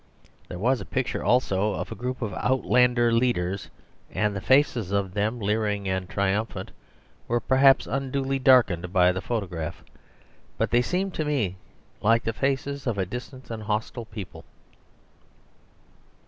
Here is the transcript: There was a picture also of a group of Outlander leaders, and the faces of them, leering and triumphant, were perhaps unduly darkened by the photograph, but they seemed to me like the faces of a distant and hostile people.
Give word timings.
There 0.47 0.57
was 0.57 0.81
a 0.81 0.85
picture 0.85 1.23
also 1.23 1.73
of 1.73 1.91
a 1.91 1.95
group 1.95 2.23
of 2.23 2.33
Outlander 2.33 3.11
leaders, 3.11 3.69
and 4.11 4.35
the 4.35 4.41
faces 4.41 4.91
of 4.91 5.13
them, 5.13 5.39
leering 5.39 5.87
and 5.87 6.09
triumphant, 6.09 6.71
were 7.27 7.39
perhaps 7.39 7.85
unduly 7.85 8.39
darkened 8.39 8.91
by 8.91 9.11
the 9.11 9.21
photograph, 9.21 9.83
but 10.57 10.71
they 10.71 10.81
seemed 10.81 11.13
to 11.13 11.23
me 11.25 11.57
like 12.01 12.23
the 12.23 12.33
faces 12.33 12.87
of 12.87 12.97
a 12.97 13.05
distant 13.05 13.51
and 13.51 13.61
hostile 13.61 14.05
people. 14.05 14.43